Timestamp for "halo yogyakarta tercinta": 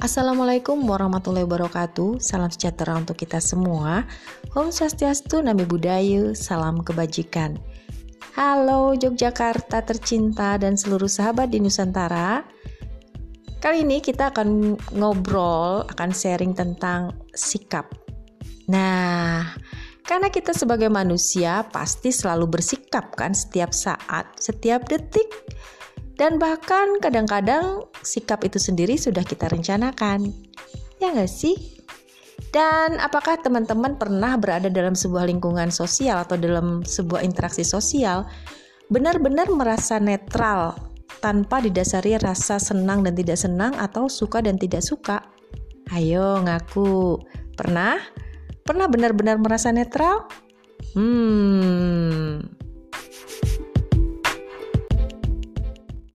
8.32-10.56